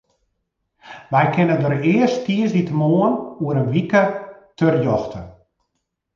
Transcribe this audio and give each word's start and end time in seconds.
Wy 1.11 1.23
kinne 1.33 1.55
dêr 1.61 1.75
earst 1.93 2.19
tiisdeitemoarn 2.25 3.15
oer 3.43 3.55
in 3.61 3.71
wike 3.73 4.03
terjochte. 4.57 5.21